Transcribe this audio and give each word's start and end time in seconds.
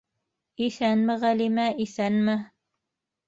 -Иҫәнме, 0.67 1.17
Ғәлимә, 1.25 1.67
иҫәнме. 1.85 2.39